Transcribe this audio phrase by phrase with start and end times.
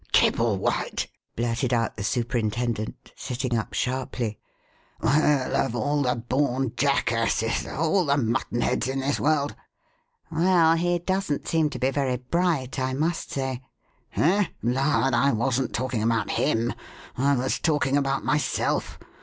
[0.13, 1.05] '""Kibblewhite!"
[1.35, 4.39] blurted out the superintendent, sitting up sharply.
[4.99, 9.53] "Well, of all the born jackasses, of all the mutton heads in this world"
[10.31, 13.61] "Well, he doesn't seem to be very bright, I must say."
[14.09, 14.47] "He?
[14.63, 15.13] Lud!
[15.13, 16.73] I wasn't talking about him;
[17.15, 18.97] I was talking about myself.